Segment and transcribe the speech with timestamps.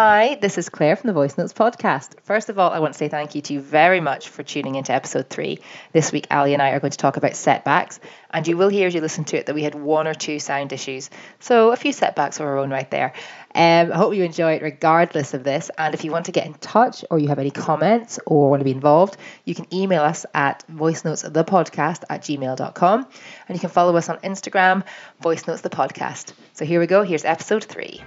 [0.00, 2.20] Hi, this is Claire from the Voice Notes podcast.
[2.22, 4.76] First of all, I want to say thank you to you very much for tuning
[4.76, 5.58] into episode three.
[5.92, 7.98] This week, Ali and I are going to talk about setbacks,
[8.30, 10.38] and you will hear as you listen to it that we had one or two
[10.38, 11.10] sound issues.
[11.40, 13.12] So, a few setbacks of our own right there.
[13.56, 15.68] Um, I hope you enjoy it regardless of this.
[15.76, 18.60] And if you want to get in touch or you have any comments or want
[18.60, 23.06] to be involved, you can email us at voicenotesthepodcast at gmail.com.
[23.48, 24.84] And you can follow us on Instagram,
[25.20, 26.34] Voice Notes the Podcast.
[26.52, 27.02] So here we go.
[27.02, 28.00] Here's episode three.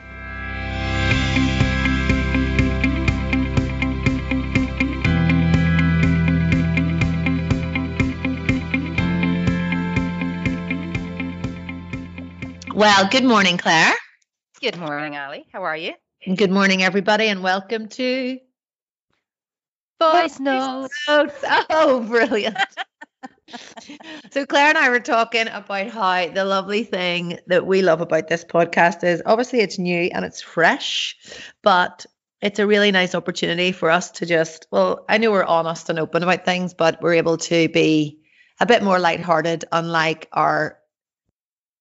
[12.73, 13.93] Well, good morning, Claire.
[14.61, 15.45] Good morning, Ali.
[15.51, 15.93] How are you?
[16.35, 18.39] Good morning, everybody, and welcome to
[19.99, 20.95] Voice Notes.
[21.09, 22.57] Oh, brilliant.
[24.31, 28.29] so, Claire and I were talking about how the lovely thing that we love about
[28.29, 31.17] this podcast is obviously it's new and it's fresh,
[31.63, 32.05] but
[32.41, 35.99] it's a really nice opportunity for us to just, well, I know we're honest and
[35.99, 38.21] open about things, but we're able to be
[38.61, 40.77] a bit more lighthearted, unlike our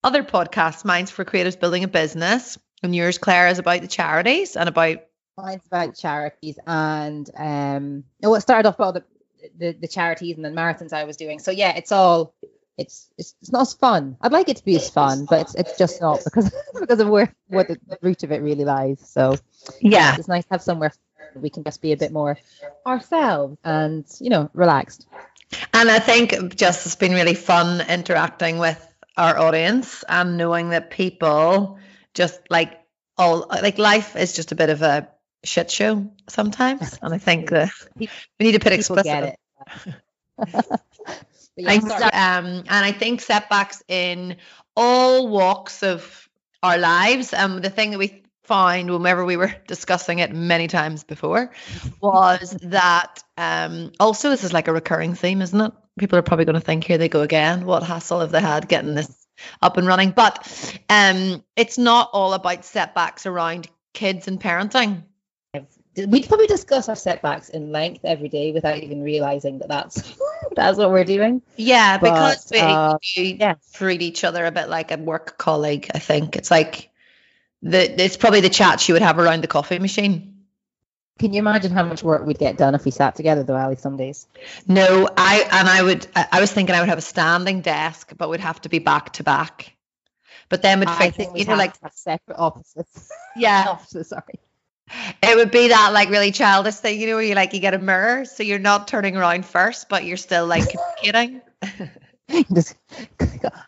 [0.03, 4.57] other podcasts, mine's for creatives building a business, and yours, Claire, is about the charities
[4.57, 4.99] and about.
[5.37, 8.05] Mine's about charities and um.
[8.23, 9.05] No, it started off by all the,
[9.59, 11.39] the the charities and the marathons I was doing.
[11.39, 12.35] So yeah, it's all.
[12.79, 14.17] It's, it's it's not as fun.
[14.23, 17.09] I'd like it to be as fun, but it's it's just not because because of
[17.09, 19.01] where what the root of it really lies.
[19.07, 19.37] So
[19.81, 20.93] yeah, it's nice to have somewhere
[21.35, 22.39] we can just be a bit more
[22.87, 25.07] ourselves and you know relaxed.
[25.75, 30.91] And I think just it's been really fun interacting with our audience and knowing that
[30.91, 31.79] people
[32.15, 32.81] just like
[33.17, 35.09] all like life is just a bit of a
[35.45, 39.37] shit show sometimes and i think that we need to put explicit
[41.57, 44.37] yeah, um, and i think setbacks in
[44.77, 46.29] all walks of
[46.63, 51.05] our lives um the thing that we find whenever we were discussing it many times
[51.05, 51.51] before
[52.01, 56.47] was that um also this is like a recurring theme isn't it people are probably
[56.47, 57.65] going to think here they go again.
[57.65, 59.15] What hassle have they had getting this
[59.63, 60.11] up and running?
[60.11, 65.05] But um it's not all about setbacks around kids and parenting.
[65.97, 70.19] We probably discuss our setbacks in length every day without even realizing that that's
[70.57, 71.43] that's what we're doing.
[71.57, 73.55] Yeah but, because we uh, yeah.
[73.73, 76.37] treat each other a bit like a work colleague i think.
[76.37, 76.91] It's like
[77.63, 80.30] the it's probably the chat you would have around the coffee machine
[81.19, 83.77] can you imagine how much work we'd get done if we sat together though, Ali,
[83.77, 84.27] some days?
[84.67, 88.31] No, I and I would I was thinking I would have a standing desk, but
[88.31, 89.77] we'd have to be back to back.
[90.49, 93.13] But then we'd I think you know like separate offices.
[93.37, 93.67] Yeah.
[93.69, 94.41] offices, sorry.
[95.23, 97.75] It would be that like really childish thing, you know, where you like you get
[97.75, 101.43] a mirror, so you're not turning around first, but you're still like communicating.
[102.53, 102.77] Just,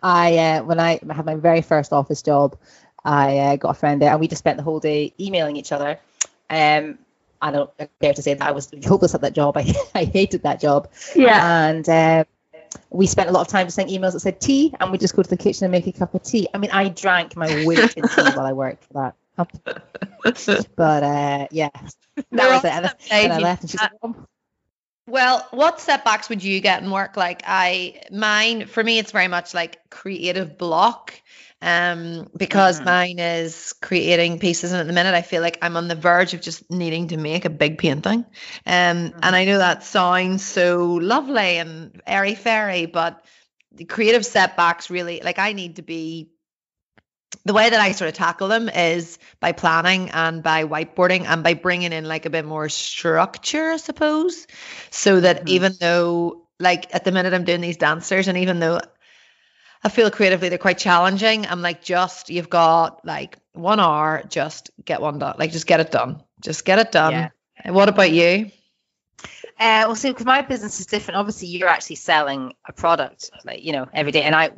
[0.03, 2.57] I uh, when I had my very first office job,
[3.05, 5.73] I uh, got a friend there, and we just spent the whole day emailing each
[5.73, 5.99] other.
[6.49, 6.99] Um,
[7.43, 7.71] I don't
[8.01, 9.57] dare to say that I was hopeless at that job.
[9.59, 10.91] I, I hated that job.
[11.15, 11.69] Yeah.
[11.69, 12.25] And uh,
[12.91, 15.15] we spent a lot of time just sending emails that said tea, and we just
[15.17, 16.49] go to the kitchen and make a cup of tea.
[16.55, 19.17] I mean, I drank my weight in tea while I worked for that.
[20.77, 22.73] but uh, yeah, that was it.
[22.73, 24.15] And then I left, and she's like, oh.
[25.07, 27.17] Well, what setbacks would you get in work?
[27.17, 31.13] Like I, mine for me, it's very much like creative block
[31.63, 32.85] um, because mm-hmm.
[32.87, 36.35] mine is creating pieces, and at the minute I feel like I'm on the verge
[36.35, 38.25] of just needing to make a big painting.
[38.67, 39.19] Um, mm-hmm.
[39.23, 43.25] and I know that sounds so lovely and airy fairy, but
[43.71, 46.32] the creative setbacks really like I need to be.
[47.45, 51.43] The way that I sort of tackle them is by planning and by whiteboarding and
[51.43, 54.47] by bringing in like a bit more structure, I suppose,
[54.91, 55.49] so that mm-hmm.
[55.49, 58.81] even though like at the minute I'm doing these dancers, and even though
[59.85, 61.47] I feel creatively they're quite challenging.
[61.47, 65.37] I'm like, just you've got like one hour, just get one done.
[65.39, 66.23] Like, just get it done.
[66.41, 67.13] Just get it done.
[67.13, 67.71] Yeah.
[67.71, 68.51] What about you?
[69.59, 71.19] Uh, well, see, because my business is different.
[71.19, 74.23] Obviously, you're actually selling a product, like you know, every day.
[74.23, 74.51] And I,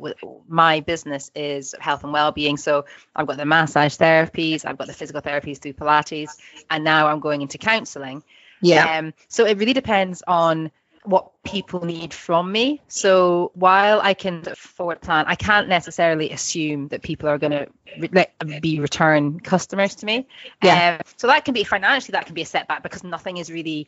[0.47, 2.57] my business is health and well-being.
[2.57, 6.31] So I've got the massage therapies, I've got the physical therapies through Pilates,
[6.69, 8.23] and now I'm going into counselling.
[8.61, 8.97] Yeah.
[8.97, 10.71] Um, so it really depends on
[11.05, 12.81] what people need from me.
[12.87, 17.67] So while I can forward plan, I can't necessarily assume that people are going to
[17.99, 20.27] re- be return customers to me.
[20.63, 20.97] Yeah.
[20.99, 23.87] Um, so that can be financially that can be a setback because nothing is really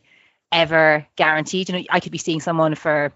[0.52, 1.68] ever guaranteed.
[1.68, 3.12] You know, I could be seeing someone for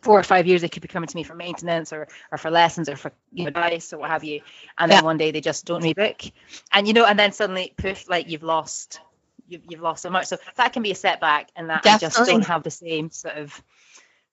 [0.00, 0.60] four or five years.
[0.62, 3.44] They could be coming to me for maintenance or or for lessons or for you
[3.44, 4.40] know advice or what have you.
[4.78, 5.04] And then yeah.
[5.04, 6.30] one day they just don't rebook.
[6.72, 9.00] And you know, and then suddenly poof, like you've lost
[9.48, 10.26] you've, you've lost so much.
[10.26, 12.06] So that can be a setback, and that Definitely.
[12.06, 13.62] I just don't have the same sort of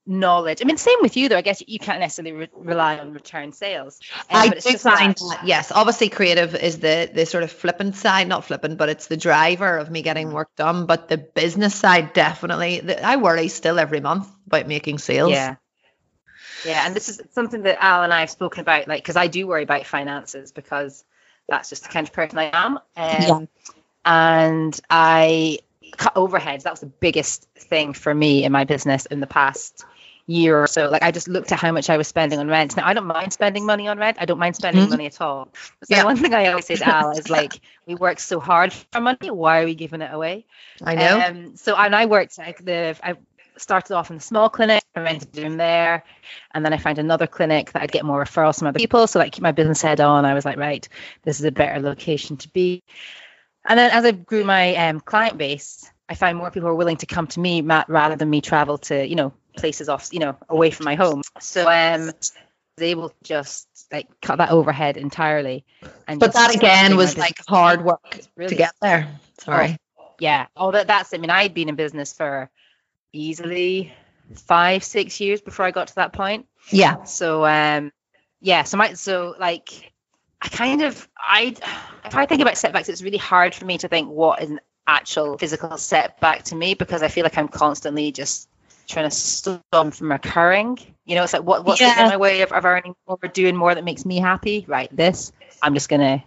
[0.06, 0.60] knowledge.
[0.62, 1.38] I mean, same with you though.
[1.38, 4.00] I guess you can't necessarily re- rely on return sales.
[4.30, 5.42] Um, I do find that.
[5.46, 9.18] yes, obviously creative is the the sort of flippant side, not flippant, but it's the
[9.18, 10.86] driver of me getting work done.
[10.86, 15.32] But the business side, definitely, the, I worry still every month about making sales.
[15.32, 15.56] Yeah.
[16.66, 19.28] Yeah, and this is something that Al and I have spoken about, like, because I
[19.28, 21.06] do worry about finances because
[21.48, 22.78] that's just the kind of person I am.
[22.78, 23.40] Um, yeah.
[24.04, 25.60] And I
[25.98, 26.64] cut overheads.
[26.64, 29.86] That was the biggest thing for me in my business in the past
[30.30, 30.90] year or so.
[30.90, 32.78] Like I just looked at how much I was spending on rent.
[32.78, 34.18] Now I don't mind spending money on rent.
[34.20, 34.92] I don't mind spending mm-hmm.
[34.92, 35.50] money at all.
[35.84, 36.04] So yeah.
[36.04, 39.32] one thing I always say to Al is like, we work so hard for money.
[39.32, 40.46] Why are we giving it away?
[40.84, 41.20] I know.
[41.20, 43.16] Um, so and I worked like the I
[43.58, 44.84] started off in a small clinic.
[44.96, 46.04] I rented a room there,
[46.54, 49.06] and then I found another clinic that I'd get more referrals from other people.
[49.08, 50.26] So like keep my business head on.
[50.26, 50.88] I was like, right,
[51.24, 52.84] this is a better location to be.
[53.68, 56.98] And then as I grew my um, client base, I find more people are willing
[56.98, 60.38] to come to me rather than me travel to, you know, places off, you know,
[60.48, 61.22] away from my home.
[61.40, 62.34] So um, I was
[62.80, 65.66] able to just like cut that overhead entirely.
[66.08, 69.08] And but that again was like hard work really, to get there.
[69.40, 69.78] Sorry.
[70.00, 70.48] Oh, yeah.
[70.56, 71.14] Oh, that, that's.
[71.14, 72.50] I mean, I'd been in business for
[73.14, 73.94] easily
[74.36, 76.48] five, six years before I got to that point.
[76.72, 77.04] Yeah.
[77.04, 77.92] So um,
[78.42, 78.64] yeah.
[78.64, 79.92] So my so like
[80.42, 81.56] I kind of I
[82.06, 84.60] if I think about setbacks, it's really hard for me to think what is an
[84.88, 88.50] actual physical setback to me because I feel like I'm constantly just
[88.88, 90.80] trying to stop them from occurring.
[91.06, 92.08] You know, it's like what what's yeah.
[92.10, 94.66] my way of, of earning more, doing more that makes me happy?
[94.68, 95.32] Right, this
[95.62, 96.24] I'm just gonna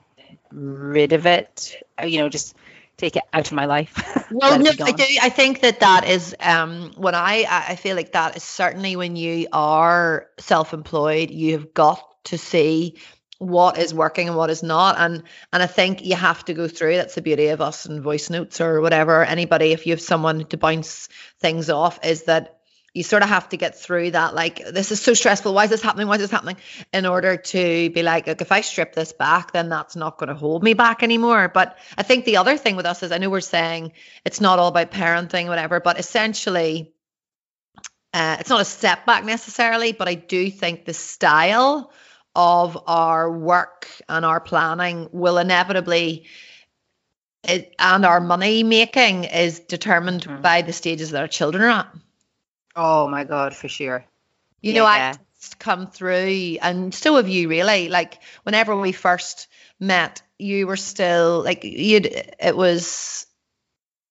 [0.51, 1.83] rid of it.
[2.01, 2.55] Uh, you know, just
[2.97, 3.95] take it out of my life.
[4.31, 5.05] well, no, I do.
[5.21, 9.17] I think that that is um, when I I feel like that is certainly when
[9.17, 12.97] you are self-employed, you have got to see
[13.43, 14.97] what is working and what is not.
[14.99, 18.03] And and i think you have to go through that's the beauty of us and
[18.03, 19.25] voice notes or whatever.
[19.25, 21.09] Anybody if you have someone to bounce
[21.41, 22.59] things off is that
[22.95, 25.71] you sort of have to get through that like this is so stressful why is
[25.71, 26.57] this happening why is this happening?
[26.93, 30.29] In order to be like, like if i strip this back then that's not going
[30.29, 31.49] to hold me back anymore.
[31.49, 33.93] But i think the other thing with us is i know we're saying
[34.25, 36.93] it's not all about parenting whatever but essentially
[38.15, 41.93] uh, it's not a step back necessarily but i do think the style
[42.35, 46.27] of our work and our planning will inevitably
[47.45, 50.43] it, and our money making is determined mm-hmm.
[50.43, 51.89] by the stages that our children are at.
[52.77, 54.05] Oh my god, for sure.
[54.61, 54.79] You yeah.
[54.79, 55.15] know, I
[55.59, 57.89] come through and so have you really.
[57.89, 59.49] Like whenever we first
[59.81, 63.27] met, you were still like you'd it was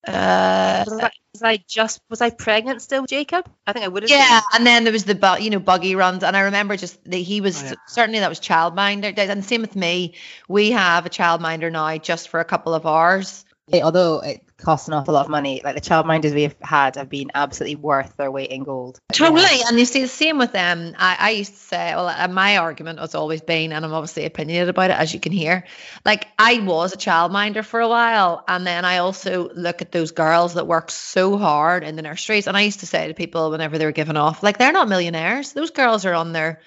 [0.06, 3.48] uh, was, was I just was I pregnant still, Jacob?
[3.66, 4.10] I think I would have.
[4.10, 4.58] Yeah, been.
[4.58, 7.40] and then there was the you know buggy runs, and I remember just that he
[7.40, 7.74] was oh, yeah.
[7.86, 10.14] certainly that was childminder, and same with me.
[10.48, 13.44] We have a childminder now just for a couple of hours.
[13.72, 15.60] Although it cost an awful lot of money.
[15.62, 18.98] Like the childminders we've had have been absolutely worth their weight in gold.
[19.12, 19.42] Totally.
[19.42, 19.68] Yeah.
[19.68, 20.94] And you see the same with them.
[20.98, 24.24] I, I used to say, well, uh, my argument has always been, and I'm obviously
[24.24, 25.64] opinionated about it, as you can hear.
[26.04, 28.44] Like I was a childminder for a while.
[28.48, 32.46] And then I also look at those girls that work so hard in the nurseries.
[32.46, 34.88] And I used to say to people whenever they were given off, like, they're not
[34.88, 35.52] millionaires.
[35.52, 36.60] Those girls are on their,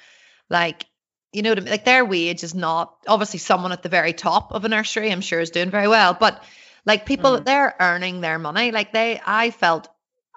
[0.49, 0.85] like,
[1.33, 4.69] you know, like their wage is not obviously someone at the very top of a
[4.69, 6.15] nursery, I'm sure is doing very well.
[6.17, 6.41] But
[6.85, 7.45] like people, mm.
[7.45, 8.71] they're earning their money.
[8.71, 9.87] Like they, I felt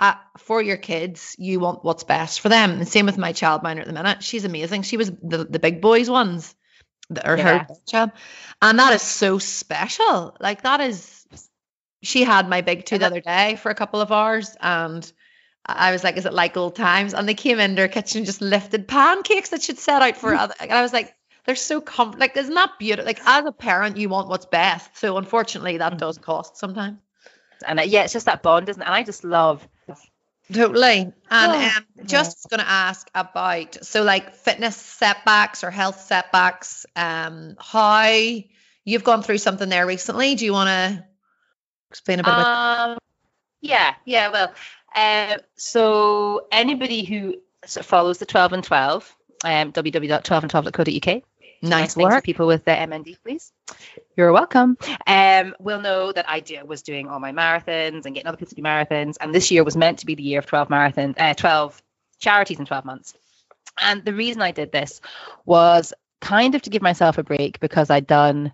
[0.01, 2.73] uh, for your kids, you want what's best for them.
[2.73, 4.23] And same with my child childminder at the minute.
[4.23, 4.83] She's amazing.
[4.83, 6.55] She was the, the big boys ones,
[7.25, 7.65] or yeah.
[7.65, 8.13] her job.
[8.63, 10.37] And that is so special.
[10.41, 11.27] Like that is,
[12.03, 14.57] she had my big two the other day for a couple of hours.
[14.61, 15.11] And
[15.67, 17.13] I was like, is it like old times?
[17.13, 20.55] And they came in their kitchen, just lifted pancakes that she'd set out for other.
[20.61, 21.15] And I was like,
[21.49, 24.95] they're so com like isn't that beautiful like as a parent you want what's best.
[24.99, 26.99] So unfortunately that does cost sometimes.
[27.67, 28.85] And uh, yeah it's just that bond isn't it?
[28.85, 29.67] And i just love
[30.53, 31.01] totally.
[31.01, 36.85] And oh, um, just going to ask about so like fitness setbacks or health setbacks
[36.95, 38.11] um how
[38.85, 40.35] you've gone through something there recently.
[40.35, 41.05] Do you want to
[41.89, 42.99] explain a bit about um,
[43.63, 44.53] yeah yeah well
[44.95, 47.37] uh, so anybody who
[47.67, 51.23] follows the 12 and 12 um, www.12and12.co.uk
[51.63, 52.25] Nice work.
[52.25, 53.53] People with the MND, please.
[54.17, 54.77] You're welcome.
[55.07, 58.51] Um, will know that I do, was doing all my marathons and getting other people
[58.51, 59.17] to do marathons.
[59.21, 61.83] And this year was meant to be the year of 12 marathons, uh, 12
[62.19, 63.15] charities in 12 months.
[63.81, 65.01] And the reason I did this
[65.45, 68.53] was kind of to give myself a break because I'd done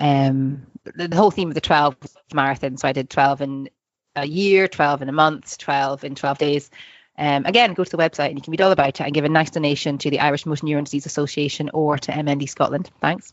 [0.00, 1.96] um, the, the whole theme of the 12
[2.34, 2.76] marathon.
[2.76, 3.70] So I did 12 in
[4.16, 6.70] a year, 12 in a month, 12 in 12 days.
[7.16, 9.24] Um, again, go to the website and you can read all about it and give
[9.24, 12.90] a nice donation to the Irish Motor Neuron Disease Association or to MND Scotland.
[13.00, 13.32] Thanks.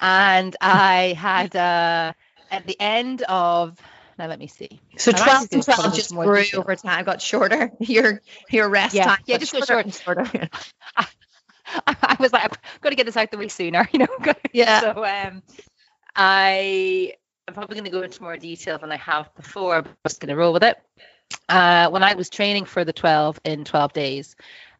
[0.00, 2.12] And I had uh,
[2.50, 3.78] at the end of
[4.18, 4.80] now let me see.
[4.98, 6.60] So 12 and 12 just grew detail.
[6.60, 7.72] over time, got shorter.
[7.80, 8.20] Your
[8.50, 9.18] your rest Yeah, time.
[9.26, 10.48] yeah, just got shorter and shorter.
[11.86, 14.06] I was like, I've got to get this out the way sooner, you know.
[14.52, 14.80] Yeah.
[14.80, 15.42] So um,
[16.16, 17.14] I
[17.46, 20.20] am probably going to go into more detail than I have before, but I'm just
[20.20, 20.76] going to roll with it.
[21.48, 24.36] Uh, when I was training for the 12 in 12 days,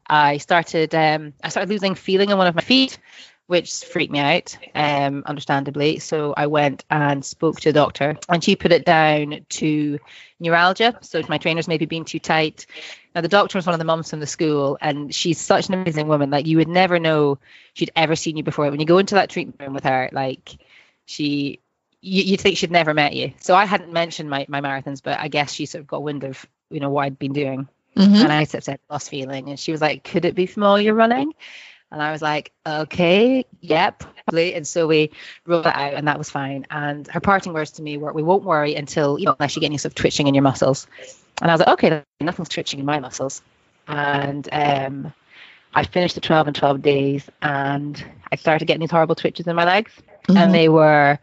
[0.06, 2.98] I started um, I started losing feeling in one of my feet,
[3.46, 5.98] which freaked me out, um, understandably.
[5.98, 9.98] So I went and spoke to a doctor, and she put it down to
[10.40, 10.98] neuralgia.
[11.02, 12.66] So my trainers maybe being too tight.
[13.14, 15.74] Now the doctor was one of the moms from the school, and she's such an
[15.74, 16.30] amazing woman.
[16.30, 17.38] Like you would never know
[17.74, 18.70] she'd ever seen you before.
[18.70, 20.56] When you go into that treatment room with her, like
[21.06, 21.60] she,
[22.00, 23.32] you, you'd think she'd never met you.
[23.40, 26.24] So I hadn't mentioned my my marathons, but I guess she sort of got wind
[26.24, 27.68] of you know what I'd been doing.
[27.96, 28.22] Mhm.
[28.22, 30.62] And I sort of said lost feeling, and she was like, "Could it be from
[30.62, 31.32] all your running?"
[31.92, 35.10] And I was like, "Okay, yep." probably." And so we
[35.44, 36.66] rolled it out, and that was fine.
[36.70, 39.60] And her parting words to me were, "We won't worry until you know unless you
[39.60, 40.86] get any sort of twitching in your muscles."
[41.42, 43.42] And I was like, "Okay, nothing's twitching in my muscles."
[43.88, 45.12] And um,
[45.74, 49.56] I finished the 12 and 12 days, and I started getting these horrible twitches in
[49.56, 49.92] my legs,
[50.28, 50.36] Mhm.
[50.36, 51.18] and they were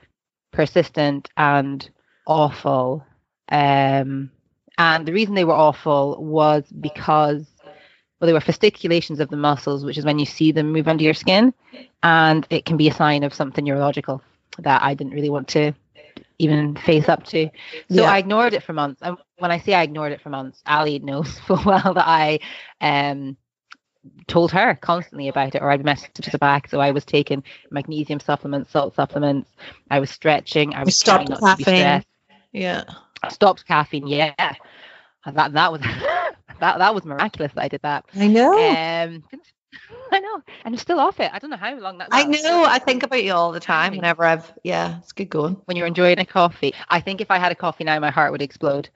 [0.57, 1.89] persistent and
[2.27, 3.05] awful.
[3.49, 4.31] Um,
[4.77, 7.47] and the reason they were awful was because,
[8.19, 11.03] well, they were fasciculations of the muscles, which is when you see them move under
[11.03, 11.53] your skin,
[12.03, 14.21] and it can be a sign of something neurological
[14.59, 15.73] that I didn't really want to
[16.39, 17.49] even face up to.
[17.89, 18.11] So Yeah.
[18.13, 19.01] I ignored it for months.
[19.01, 22.39] And when I say I ignored it for months, Ali knows full well that I
[22.81, 23.37] um
[24.27, 26.69] told her constantly about it or I'd message her back.
[26.69, 29.49] So I was taking magnesium supplements, salt supplements,
[29.89, 32.03] I was stretching, I was stopped not to be caffeine.
[32.51, 32.83] Yeah.
[33.23, 34.33] I stopped caffeine, yeah.
[35.25, 35.81] And That that was
[36.59, 38.05] that that was miraculous that I did that.
[38.15, 38.53] I know.
[38.53, 39.23] Um
[40.11, 40.41] I know.
[40.63, 41.29] And I'm still off it.
[41.33, 42.63] I don't know how long that I know.
[42.65, 45.57] I think about you all the time whenever I've yeah, it's good going.
[45.65, 46.73] when you're enjoying a coffee.
[46.89, 48.89] I think if I had a coffee now my heart would explode.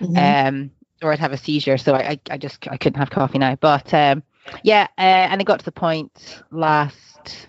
[0.00, 0.48] Mhm.
[0.48, 0.70] um,
[1.02, 1.78] or I'd have a seizure.
[1.78, 3.54] So I, I, I just I couldn't have coffee now.
[3.56, 4.22] But um,
[4.62, 7.48] yeah, uh, and it got to the point last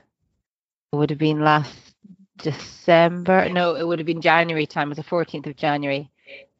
[0.91, 1.96] it would have been last
[2.38, 3.48] December.
[3.50, 4.88] No, it would have been January time.
[4.88, 6.10] It was the 14th of January.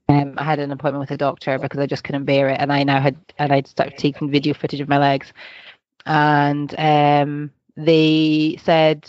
[0.08, 2.74] Um, I had an appointment with a doctor because I just couldn't bear it, and
[2.74, 5.32] I now had and I'd started taking video footage of my legs,
[6.06, 9.08] and um, they said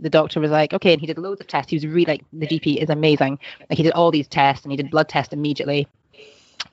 [0.00, 1.70] the doctor was like, okay, and he did loads of tests.
[1.70, 3.38] He was really like the GP is amazing.
[3.68, 5.86] Like he did all these tests and he did blood tests immediately,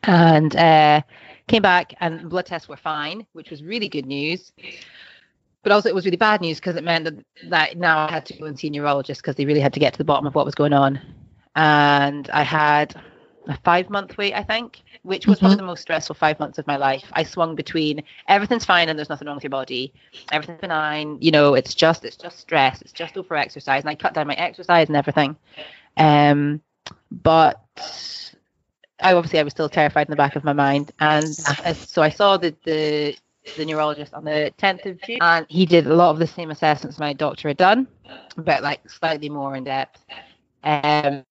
[0.04, 1.02] and uh,
[1.48, 4.52] came back and blood tests were fine, which was really good news.
[5.64, 8.26] But also it was really bad news because it meant that, that now I had
[8.28, 10.28] to go and see a neurologist because they really had to get to the bottom
[10.28, 11.00] of what was going on.
[11.56, 12.96] And I had
[13.48, 16.68] a five month wait, I think, which was probably the most stressful five months of
[16.68, 17.06] my life.
[17.14, 19.94] I swung between everything's fine and there's nothing wrong with your body.
[20.32, 23.82] Everything's benign, you know, it's just it's just stress, it's just over exercise.
[23.82, 25.36] And I cut down my exercise and everything.
[25.98, 26.62] Um
[27.12, 27.62] but
[29.02, 30.92] I obviously I was still terrified in the back of my mind.
[31.00, 31.28] And
[31.76, 33.18] so I saw the the
[33.58, 36.50] the neurologist on the 10th of June, and he did a lot of the same
[36.50, 37.88] assessments my doctor had done,
[38.38, 40.04] but like slightly more in depth.
[40.64, 41.24] Um,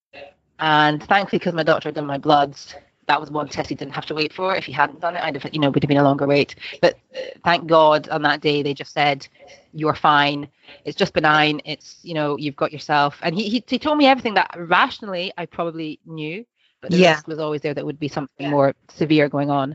[0.61, 2.75] and thankfully, because my doctor had done my bloods,
[3.07, 4.55] that was one test he didn't have to wait for.
[4.55, 6.55] If he hadn't done it, I'd have, you know, would have been a longer wait.
[6.81, 6.99] But
[7.45, 9.27] thank God on that day they just said,
[9.73, 10.49] "You're fine.
[10.85, 11.61] It's just benign.
[11.65, 15.33] It's you know, you've got yourself." And he he, he told me everything that rationally
[15.37, 16.47] I probably knew,
[16.85, 17.13] but the Yeah.
[17.13, 19.75] risk was always there that would be something more severe going on.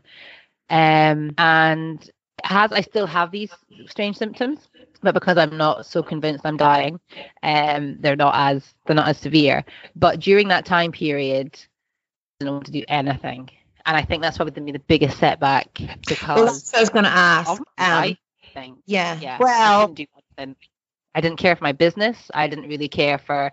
[0.70, 2.10] Um, and
[2.44, 3.51] has I still have these
[3.88, 4.70] strange symptoms,
[5.01, 7.00] but because I'm not so convinced I'm dying,
[7.42, 9.66] um, they're not as they're not as severe.
[9.96, 13.50] But during that time period, I didn't want to do anything,
[13.86, 16.89] and I think that's probably been the biggest setback Well, because that's what I was
[16.89, 17.62] going to ask.
[17.80, 18.18] Um,
[18.86, 19.20] yeah.
[19.20, 19.38] Yeah.
[19.38, 20.06] I Well, couldn't do.
[21.16, 22.30] I didn't care for my business.
[22.34, 23.51] I didn't really care for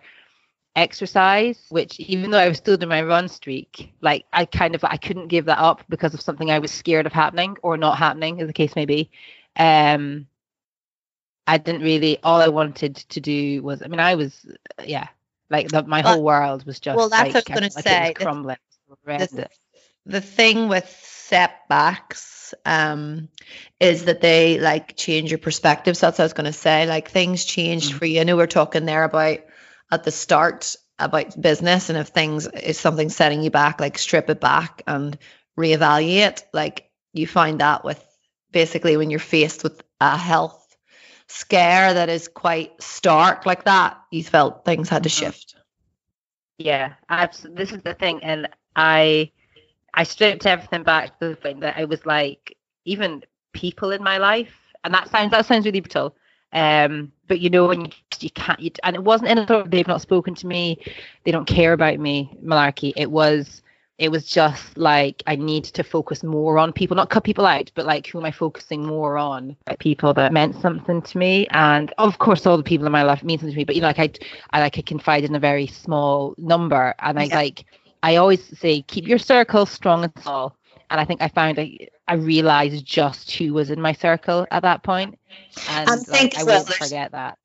[0.76, 4.84] exercise, which even though I was still doing my run streak, like I kind of
[4.84, 7.98] I couldn't give that up because of something I was scared of happening or not
[7.98, 9.10] happening, as the case may be.
[9.56, 10.26] Um
[11.46, 14.46] I didn't really all I wanted to do was I mean I was
[14.84, 15.08] yeah,
[15.50, 17.86] like the, my whole world was just well, that's like, what I was gonna felt
[17.86, 18.00] like say.
[18.00, 18.56] was The- crumbling.
[19.16, 19.48] the,
[20.06, 23.28] the thing with setbacks um
[23.80, 25.96] is that they like change your perspective.
[25.96, 26.86] So that's what I was going to say.
[26.86, 27.98] Like things changed Mhm.
[27.98, 28.20] for you.
[28.20, 29.40] I know we are talking there about
[29.90, 34.30] at the start about business and if things is something setting you back, like strip
[34.30, 35.18] it back and
[35.58, 36.42] reevaluate.
[36.52, 38.02] Like you find that with
[38.52, 40.62] basically when you're faced with a health
[41.28, 45.18] scare that is quite stark like that, you felt things had to Mhm.
[45.18, 45.56] shift.
[46.58, 49.30] Yeah, abs- this is the thing, and I
[49.94, 54.18] I stripped everything back to the point that I was like, even people in my
[54.18, 56.16] life, and that sounds that sounds really brutal.
[56.52, 59.66] Um, but you know when you, you can't, you, and it wasn't in a sort
[59.66, 60.78] of they've not spoken to me,
[61.24, 62.92] they don't care about me malarkey.
[62.96, 63.62] It was
[63.98, 67.70] it was just like I need to focus more on people, not cut people out,
[67.74, 69.56] but like who am I focusing more on?
[69.66, 73.02] Like people that meant something to me, and of course, all the people in my
[73.02, 73.64] life mean something to me.
[73.64, 74.10] But you know, like I,
[74.50, 77.36] I like I confide in a very small number, and I yeah.
[77.36, 77.64] like
[78.02, 80.56] I always say keep your circle strong and small.
[80.90, 84.62] And I think I found I, I realized just who was in my circle at
[84.62, 85.18] that point.
[85.70, 87.38] and I like, I won't forget that.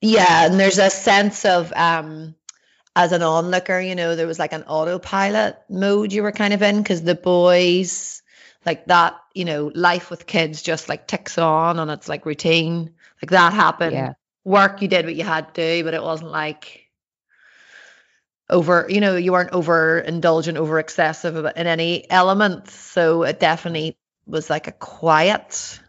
[0.00, 2.34] Yeah, and there's a sense of um
[2.96, 6.62] as an onlooker, you know, there was like an autopilot mode you were kind of
[6.62, 8.22] in because the boys,
[8.66, 12.94] like that, you know, life with kids just like ticks on and it's like routine.
[13.22, 13.92] Like that happened.
[13.92, 14.12] Yeah.
[14.44, 16.79] Work, you did what you had to do, but it wasn't like
[18.50, 22.74] over, you know, you weren't over indulgent, over excessive in any elements.
[22.74, 25.80] So it definitely was like a quiet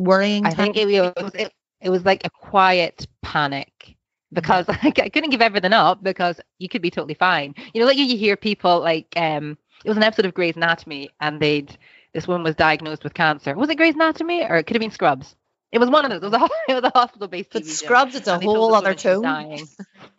[0.00, 0.44] worrying.
[0.44, 3.96] I think it was, it, it was like a quiet panic
[4.32, 7.54] because like, I couldn't give everything up because you could be totally fine.
[7.72, 11.10] You know, like you hear people like um it was an episode of Grey's Anatomy
[11.20, 11.76] and they'd
[12.12, 13.54] this woman was diagnosed with cancer.
[13.54, 15.36] Was it Grey's Anatomy or it could have been Scrubs?
[15.70, 16.32] It was one of those.
[16.32, 17.50] It was a, it was a hospital based.
[17.52, 19.58] But Scrubs, it's a whole other tone.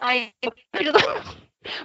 [0.00, 0.32] I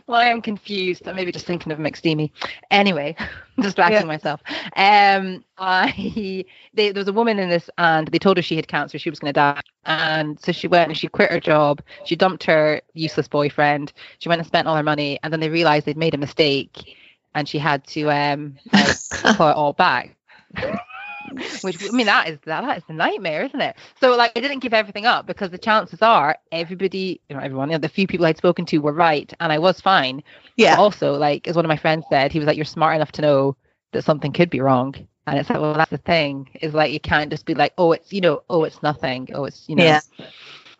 [0.07, 1.07] well, I am confused.
[1.07, 2.31] I'm maybe just thinking of McSteamy.
[2.69, 3.15] Anyway,
[3.59, 4.05] distracting yeah.
[4.05, 4.41] myself.
[4.75, 8.67] Um, I they, there was a woman in this, and they told her she had
[8.67, 8.99] cancer.
[8.99, 11.81] She was going to die, and so she went and she quit her job.
[12.05, 13.93] She dumped her useless boyfriend.
[14.19, 16.97] She went and spent all her money, and then they realized they'd made a mistake,
[17.35, 20.15] and she had to um like, put it all back.
[21.61, 23.75] which I mean that is that, that is the nightmare, isn't it?
[23.99, 27.69] So like I didn't give everything up because the chances are everybody, you know, everyone,
[27.69, 30.23] you know, the few people I'd spoken to were right, and I was fine.
[30.57, 30.75] Yeah.
[30.75, 33.11] But also, like as one of my friends said, he was like, "You're smart enough
[33.13, 33.55] to know
[33.93, 34.95] that something could be wrong."
[35.27, 36.49] And it's like, well, that's the thing.
[36.61, 39.29] Is like you can't just be like, oh, it's you know, oh, it's nothing.
[39.33, 40.01] Oh, it's you know, yeah.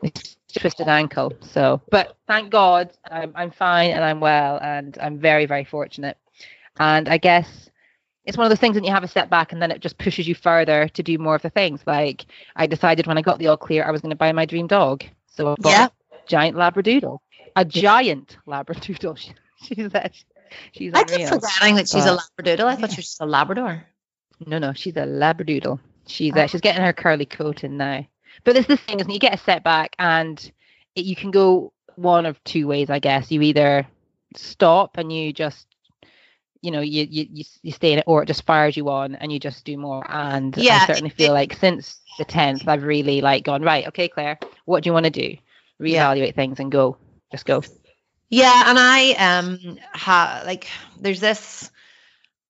[0.03, 1.33] it's twisted ankle.
[1.41, 6.17] So, but thank God, I'm I'm fine and I'm well, and I'm very very fortunate.
[6.79, 7.69] And I guess
[8.25, 10.27] it's one of those things that you have a setback and then it just pushes
[10.27, 11.81] you further to do more of the things.
[11.85, 14.45] Like I decided when I got the all clear, I was going to buy my
[14.45, 15.03] dream dog.
[15.27, 15.87] So I bought yeah.
[15.87, 17.19] a giant labradoodle,
[17.55, 19.17] a giant labradoodle.
[19.63, 20.13] she's that.
[20.73, 22.65] She's I keep forgetting that she's but, a labradoodle.
[22.65, 23.85] I thought she was just a Labrador.
[24.45, 25.79] No, no, she's a labradoodle.
[26.07, 28.05] She's uh, she's getting her curly coat in now.
[28.43, 29.13] But there's this thing, isn't it?
[29.13, 30.39] You get a setback and
[30.95, 33.31] it, you can go one of two ways, I guess.
[33.31, 33.87] You either
[34.35, 35.67] stop and you just
[36.61, 39.31] you know you you you stay in it or it just fires you on and
[39.31, 40.05] you just do more.
[40.09, 43.87] And yeah, i certainly feel it, like since the 10th i've really like gone right
[43.87, 45.37] okay claire what do you want to do
[45.81, 46.31] reevaluate yeah.
[46.31, 46.97] things and go.
[47.31, 47.63] Just go.
[48.29, 50.67] Yeah and i um ha like
[50.99, 51.71] there's this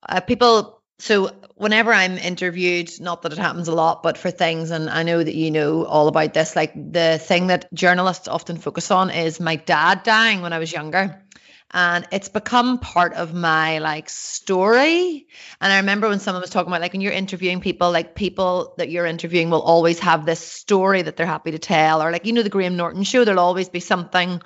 [0.08, 4.72] uh, people so whenever i'm interviewed not that it happens a lot but for things
[4.72, 8.58] and i know that you know all about this like the thing that journalists often
[8.58, 11.24] focus on is my dad dying when i was younger
[11.74, 15.28] and it's become part of my like story.
[15.60, 18.74] And i remember when someone was talking about like when you're interviewing people like people
[18.78, 22.26] that you're interviewing will always have this story that they're happy to tell or like
[22.26, 24.42] you know the graham norton show there'll always be something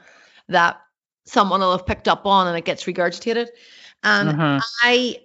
[0.49, 0.79] that
[1.25, 3.47] someone will have picked up on and it gets regurgitated.
[4.03, 4.59] And uh-huh.
[4.83, 5.19] i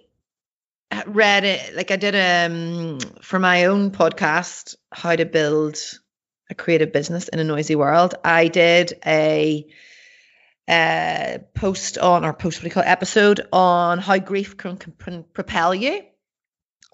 [1.07, 5.77] read it like i did um for my own podcast how to build
[6.51, 8.13] a creative business in a noisy world.
[8.23, 9.65] I did a
[10.67, 14.77] uh, post on or post what do you call it, episode on how grief can,
[14.77, 16.03] can propel you.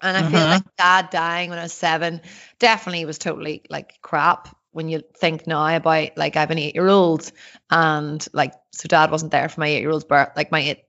[0.00, 0.50] And I feel uh-huh.
[0.50, 2.20] like dad dying when I was seven
[2.58, 6.76] definitely was totally like crap when you think now about like I have an eight
[6.76, 7.30] year old
[7.68, 10.84] and like so dad wasn't there for my eight year old's birth like my eight,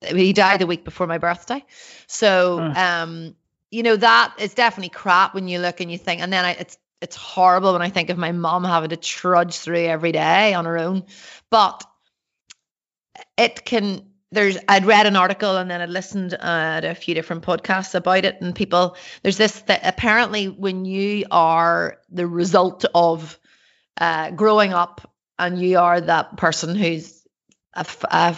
[0.00, 1.62] he died the week before my birthday.
[2.06, 3.34] So um
[3.70, 6.52] you know that is definitely crap when you look and you think and then I,
[6.52, 10.54] it's it's horrible when I think of my mom having to trudge through every day
[10.54, 11.04] on her own.
[11.50, 11.84] But
[13.36, 14.02] it can
[14.34, 17.94] there's I'd read an article and then I listened uh, to a few different podcasts
[17.94, 23.38] about it and people there's this that apparently when you are the result of
[23.96, 27.22] uh, growing up and you are that person who's
[27.74, 28.36] a, a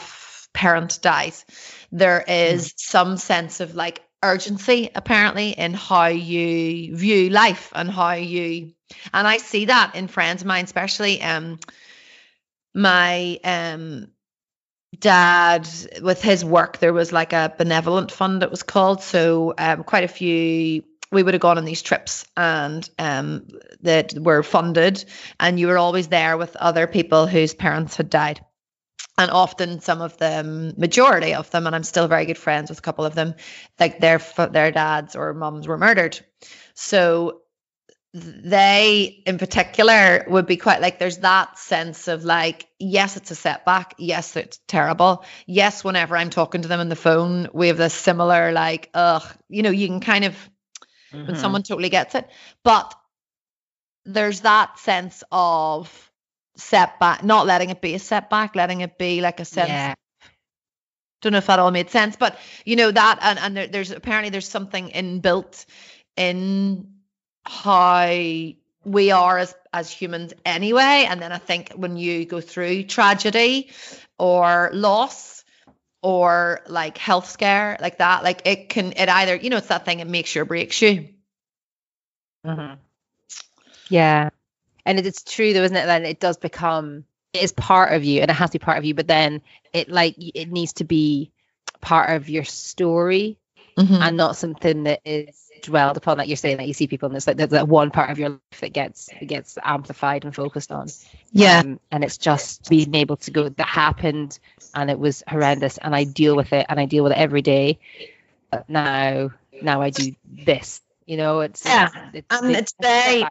[0.53, 1.45] parent dies
[1.93, 2.73] there is mm.
[2.77, 8.73] some sense of like urgency apparently in how you view life and how you
[9.12, 11.59] and I see that in friends of mine especially um
[12.75, 14.09] my um
[15.00, 15.68] dad
[16.02, 19.02] with his work there was like a benevolent fund it was called.
[19.02, 23.46] So um, quite a few we would have gone on these trips and um,
[23.82, 25.04] that were funded
[25.38, 28.44] and you were always there with other people whose parents had died.
[29.18, 32.80] And often some of them majority of them and i'm still very good friends with
[32.80, 33.35] a couple of them
[33.80, 36.18] like their their dads or mums were murdered.
[36.74, 37.40] So
[38.18, 43.35] they in particular would be quite like there's that sense of like yes it's a
[43.35, 47.76] setback yes it's terrible yes whenever i'm talking to them on the phone we have
[47.76, 50.33] this similar like ugh you know you can kind of
[51.12, 51.26] mm-hmm.
[51.26, 52.26] when someone totally gets it
[52.64, 52.94] but
[54.07, 56.11] there's that sense of
[56.57, 59.94] setback not letting it be a setback letting it be like a sense yeah.
[61.20, 63.90] don't know if that all made sense but you know that and, and there, there's
[63.90, 65.66] apparently there's something inbuilt
[66.16, 66.95] in
[67.46, 68.06] how
[68.85, 73.68] we are as as humans anyway and then i think when you go through tragedy
[74.18, 75.44] or loss
[76.02, 79.85] or like health scare like that like it can it either you know it's that
[79.85, 81.09] thing it makes you or breaks you
[82.44, 82.74] mm-hmm.
[83.88, 84.30] yeah
[84.85, 88.20] and it's true though isn't it then it does become it is part of you
[88.22, 90.85] and it has to be part of you but then it like it needs to
[90.85, 91.30] be
[91.80, 93.38] part of your story
[93.76, 93.94] mm-hmm.
[93.94, 97.16] and not something that is dwelled upon that you're saying that you see people and
[97.16, 100.35] it's like there's that one part of your life that gets that gets amplified and
[100.35, 100.88] focused on.
[101.33, 101.61] Yeah.
[101.61, 104.38] Um, and it's just being able to go that happened
[104.75, 107.42] and it was horrendous and i deal with it and i deal with it every
[107.42, 107.79] day.
[108.51, 109.31] But now
[109.62, 111.88] now i do this you know it's yeah.
[112.12, 113.27] it's, it's, and it's, it's very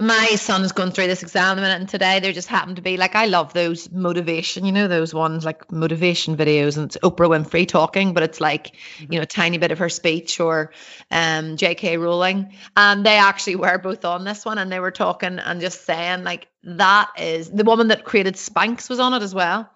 [0.00, 2.82] my son is going through this exam the minute and today there just happened to
[2.82, 6.96] be like I love those motivation, you know, those ones like motivation videos and it's
[6.98, 9.12] Oprah Winfrey talking, but it's like, mm-hmm.
[9.12, 10.72] you know, a tiny bit of her speech or
[11.10, 12.52] um JK Rowling.
[12.76, 16.22] And they actually were both on this one and they were talking and just saying
[16.22, 19.68] like that is the woman that created Spanx was on it as well.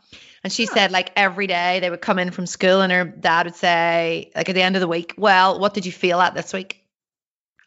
[0.45, 3.47] And she said, like, every day they would come in from school and her dad
[3.47, 6.35] would say, like, at the end of the week, well, what did you feel at
[6.35, 6.83] this week?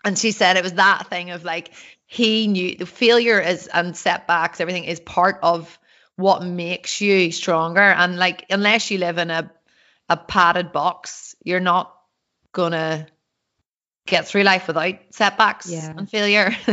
[0.04, 1.72] And she said it was that thing of like,
[2.08, 5.80] he knew the failure is and setbacks, everything is part of
[6.16, 7.82] what makes you stronger.
[7.82, 9.52] And like, unless you live in a
[10.08, 11.96] a padded box, you're not
[12.52, 13.08] gonna
[14.06, 15.94] get through life without setbacks yeah.
[15.98, 16.56] and failure.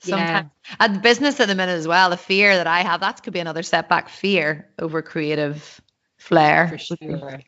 [0.00, 0.76] Sometimes yeah.
[0.80, 3.38] and business at the minute as well, the fear that I have, that could be
[3.38, 5.80] another setback, fear over creative
[6.18, 6.68] flair.
[6.68, 7.40] For sure.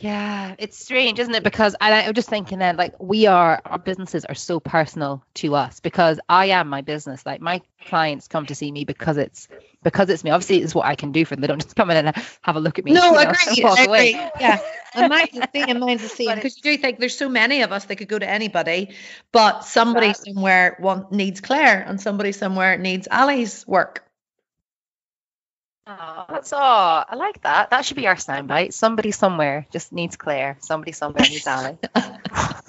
[0.00, 1.44] Yeah, it's strange, isn't it?
[1.44, 5.54] Because I, I'm just thinking then, like, we are, our businesses are so personal to
[5.54, 7.26] us because I am my business.
[7.26, 9.46] Like, my clients come to see me because it's
[9.82, 10.30] because it's me.
[10.30, 11.42] Obviously, it's what I can do for them.
[11.42, 12.92] They don't just come in and have a look at me.
[12.92, 13.62] No, I agree.
[13.64, 14.12] I agree.
[14.40, 14.58] Yeah,
[14.94, 15.80] and mine's the same.
[15.80, 18.18] Mine's the same because you do think there's so many of us that could go
[18.18, 18.94] to anybody,
[19.32, 20.32] but somebody exactly.
[20.32, 24.09] somewhere want, needs Claire and somebody somewhere needs Ali's work.
[25.86, 27.04] Oh, that's all.
[27.08, 27.70] I like that.
[27.70, 28.72] That should be our soundbite.
[28.72, 30.56] Somebody somewhere just needs Claire.
[30.60, 31.78] Somebody somewhere needs Ali.
[31.94, 32.62] that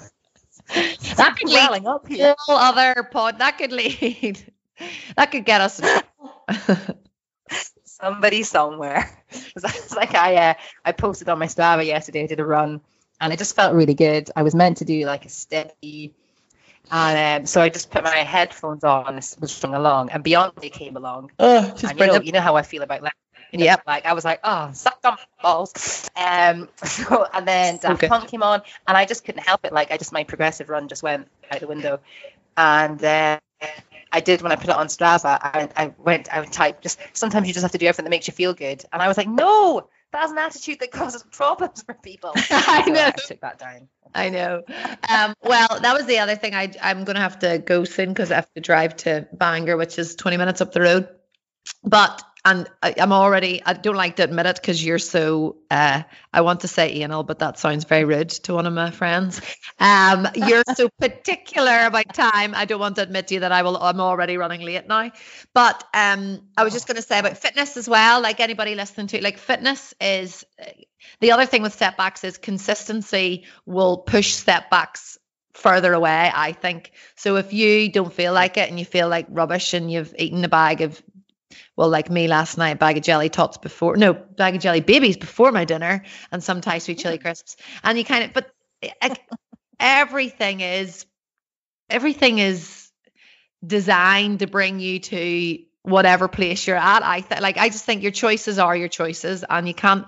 [1.38, 2.34] could lead up here.
[2.38, 3.38] Whole other pod.
[3.38, 4.40] That could lead.
[5.16, 5.80] That could get us.
[7.84, 9.08] Somebody somewhere.
[9.30, 12.24] It's like I uh, I posted on my Strava yesterday.
[12.24, 12.80] I did a run,
[13.20, 14.30] and it just felt really good.
[14.34, 16.16] I was meant to do like a steady
[16.92, 20.70] and um, so I just put my headphones on and was strung along, and Beyonce
[20.70, 21.32] came along.
[21.38, 23.14] Oh, and you know, you know how I feel about that.
[23.50, 23.82] You know, yep.
[23.86, 26.10] Like I was like, oh, suck on balls.
[26.14, 28.08] Um, so, and then Daft okay.
[28.08, 29.72] Punk came on, and I just couldn't help it.
[29.72, 32.00] Like I just my progressive run just went out the window,
[32.58, 33.38] and uh,
[34.12, 35.38] I did when I put it on Strava.
[35.40, 38.10] I, I went, I would type just sometimes you just have to do everything that
[38.10, 41.82] makes you feel good, and I was like, no, that's an attitude that causes problems
[41.82, 42.32] for people.
[42.50, 43.06] I know.
[43.06, 43.88] I took that down.
[44.14, 44.62] I know.
[45.08, 46.54] Um, well, that was the other thing.
[46.54, 49.98] I I'm gonna have to go soon because I have to drive to Bangor, which
[49.98, 51.08] is 20 minutes up the road.
[51.82, 56.02] But and I, am already I don't like to admit it because you're so uh,
[56.32, 59.40] I want to say anal, but that sounds very rude to one of my friends.
[59.78, 62.54] Um, you're so particular about time.
[62.54, 65.12] I don't want to admit to you that I will I'm already running late now.
[65.54, 68.20] But um, I was just going to say about fitness as well.
[68.20, 70.44] Like anybody listening to like fitness is
[71.20, 75.18] the other thing with setbacks is consistency will push setbacks
[75.54, 76.92] further away, I think.
[77.16, 80.44] So if you don't feel like it and you feel like rubbish and you've eaten
[80.44, 81.02] a bag of
[81.76, 85.16] well, like me last night, bag of jelly tots before, no, bag of jelly babies
[85.16, 87.56] before my dinner, and some Thai sweet chili crisps.
[87.82, 89.14] And you kind of, but eh,
[89.80, 91.06] everything is,
[91.88, 92.90] everything is
[93.64, 97.02] designed to bring you to whatever place you're at.
[97.02, 100.06] I th- like, I just think your choices are your choices, and you can't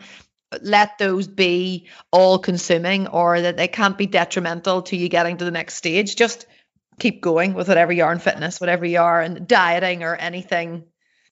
[0.63, 5.45] let those be all consuming or that they can't be detrimental to you getting to
[5.45, 6.17] the next stage.
[6.17, 6.47] Just
[6.99, 10.85] keep going with whatever you are in fitness, whatever you are in dieting or anything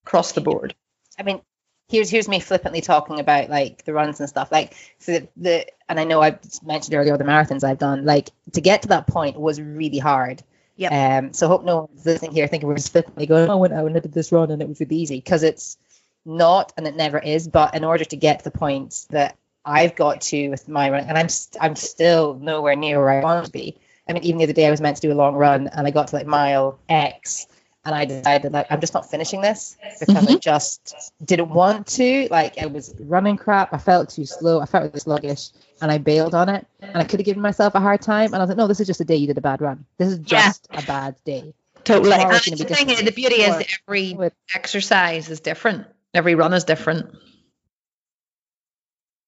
[0.05, 0.75] across the board.
[1.19, 1.41] I mean,
[1.89, 4.51] here's here's me flippantly talking about like the runs and stuff.
[4.51, 8.05] Like so the, the and I know I mentioned earlier the marathons I've done.
[8.05, 10.43] Like to get to that point was really hard.
[10.77, 11.19] Yeah.
[11.19, 11.33] Um.
[11.33, 13.87] So hope no one's listening here thinking we're just flippantly going, oh, I went out
[13.87, 15.77] and I did this run and it was really easy because it's
[16.25, 17.47] not and it never is.
[17.47, 21.05] But in order to get to the point that I've got to with my run,
[21.05, 23.77] and I'm st- I'm still nowhere near where I want to be.
[24.09, 25.87] I mean, even the other day I was meant to do a long run and
[25.87, 27.47] I got to like mile X
[27.85, 30.35] and I decided like I'm just not finishing this because Mm-hmm.
[30.35, 32.29] I just didn't want to.
[32.31, 33.73] Like I was running crap.
[33.73, 34.61] I felt too slow.
[34.61, 35.49] I felt really sluggish,
[35.81, 36.67] and I bailed on it.
[36.81, 38.27] And I could have given myself a hard time.
[38.27, 39.85] And I was like, no, this is just a day you did a bad run.
[39.99, 40.47] This is Yeah.
[40.47, 41.55] just a bad day.
[41.85, 42.13] Totally.
[42.13, 45.87] And gonna the thing is, the beauty is every With- exercise is different.
[46.15, 47.13] Every run is different.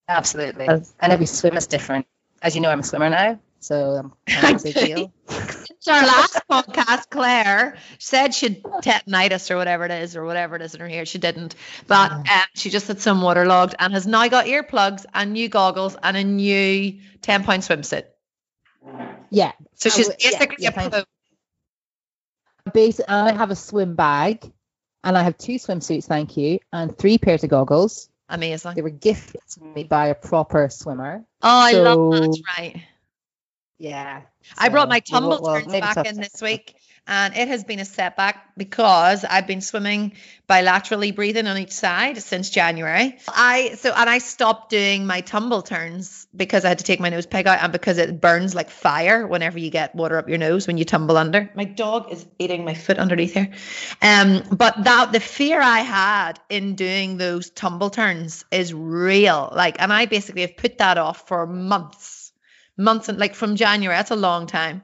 [0.09, 0.67] Absolutely.
[0.69, 2.07] And every swim is different.
[2.43, 5.13] As you know, I'm a swimmer now, so I'm kind of a big deal.
[5.87, 10.75] Our last podcast, Claire said she'd tetanitis or whatever it is, or whatever it is
[10.75, 11.05] in her ear.
[11.05, 11.55] She didn't,
[11.87, 15.97] but um, she just had some waterlogged and has now got earplugs and new goggles
[16.03, 18.05] and a new 10 pound swimsuit.
[19.31, 19.53] Yeah.
[19.75, 21.03] So she's would- yeah, basically yeah, a pro.
[22.73, 24.51] Basically, I have a swim bag,
[25.03, 28.09] and I have two swimsuits, thank you, and three pairs of goggles.
[28.29, 28.75] Amazing.
[28.75, 31.25] They were gifted to me by a proper swimmer.
[31.43, 32.43] Oh, I love that.
[32.57, 32.83] Right.
[33.85, 34.23] Yeah.
[34.57, 36.75] I brought my So, well, tumble well, turns back in this week,
[37.07, 40.13] and it has been a setback because I've been swimming
[40.49, 43.19] bilaterally breathing on each side since January.
[43.29, 47.11] I so and I stopped doing my tumble turns because I had to take my
[47.11, 50.39] nose peg out and because it burns like fire whenever you get water up your
[50.39, 51.51] nose when you tumble under.
[51.55, 53.51] My dog is eating my foot underneath here.
[54.01, 59.53] Um, but that the fear I had in doing those tumble turns is real.
[59.55, 62.24] Like, and I basically have put that off for months,
[62.77, 63.97] months and like from January.
[63.97, 64.83] That's a long time.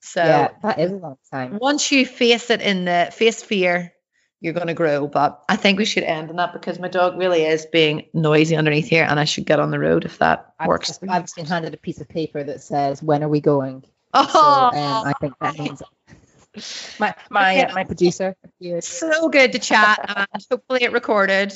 [0.00, 1.58] So Yeah, that is a long time.
[1.60, 3.92] once you face it in the face fear,
[4.40, 5.06] you're going to grow.
[5.08, 8.54] But I think we should end on that because my dog really is being noisy
[8.56, 10.88] underneath here, and I should get on the road if that I've, works.
[10.88, 14.70] just- I've been handed a piece of paper that says, "When are we going?" oh,
[14.72, 15.82] So um, I think that means
[16.98, 17.72] my my Okay.
[17.74, 18.36] my producer.
[18.80, 19.98] so good to chat,
[20.32, 21.52] and hopefully it recorded.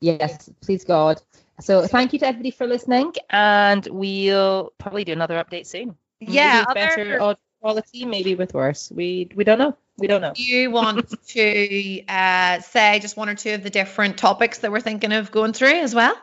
[0.00, 1.20] Yes, please God.
[1.60, 5.96] So thank you to everybody for listening, and we'll probably do another update soon.
[6.20, 8.90] Yeah, maybe with better audio quality, maybe with worse.
[8.90, 9.76] We we don't know.
[9.98, 10.32] We don't know.
[10.34, 14.72] Do you want to uh, say just one or two of the different topics that
[14.72, 16.16] we're thinking of going through as well?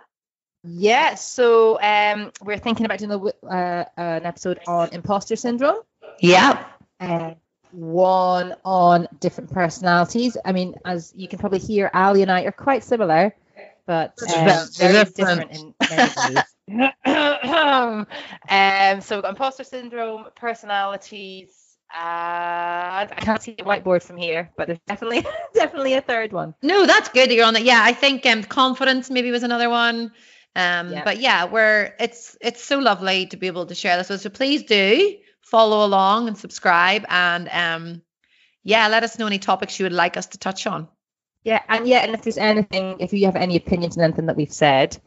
[0.64, 1.16] Yeah.
[1.16, 5.82] So um, we're thinking about doing a, uh, an episode on imposter syndrome.
[6.20, 6.66] Yeah.
[7.00, 7.36] uh,
[7.72, 10.38] one on different personalities.
[10.44, 13.36] I mean, as you can probably hear, Ali and I are quite similar,
[13.88, 15.16] but um, Very different.
[15.16, 16.44] different in many ways.
[17.06, 21.50] um, so we've got imposter syndrome, personalities.
[21.92, 26.54] Uh, I can't see the whiteboard from here, but there's definitely definitely a third one.
[26.62, 27.64] No, that's good that you're on that.
[27.64, 30.12] Yeah, I think um, confidence maybe was another one.
[30.56, 31.04] Um, Yeah.
[31.06, 34.20] but yeah, we're it's it's so lovely to be able to share this with.
[34.22, 38.02] So please do follow along and subscribe, and um,
[38.64, 40.90] yeah, let us know any topics you would like us to touch on.
[41.48, 44.36] Yeah, and yeah, and if there's anything, if you have any opinions on anything that
[44.36, 44.98] we've said,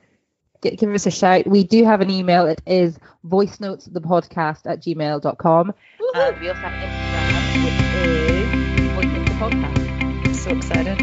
[0.62, 1.46] gi- give us a shout.
[1.46, 2.46] We do have an email.
[2.46, 5.74] It is voice notes the podcast at gmail.com.
[6.14, 10.34] And we also have Instagram, which is voice notes the podcast.
[10.34, 10.98] so excited.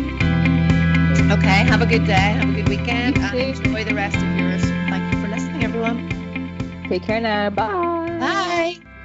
[1.32, 4.63] Okay, have a good day, have a good weekend, and enjoy the rest of yours.
[4.63, 6.86] Thank you for listening, everyone.
[6.89, 7.52] Take care now.
[7.52, 8.17] Bye.
[8.19, 8.96] Bye.